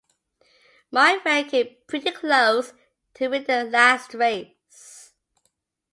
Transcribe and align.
My 0.89 1.19
friend 1.19 1.47
came 1.47 1.75
pretty 1.85 2.09
close 2.09 2.73
to 3.13 3.27
winning 3.27 3.45
that 3.45 3.69
last 3.69 4.15
race. 4.15 5.13